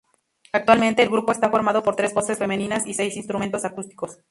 [0.51, 4.17] Actualmente el grupo está formado por tres voces femeninas y seis instrumentos acústicos.